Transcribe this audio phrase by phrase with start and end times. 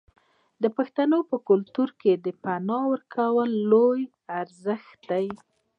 [0.63, 4.01] د پښتنو په کلتور کې د پنا ورکول لوی
[4.39, 5.27] ارزښت دی.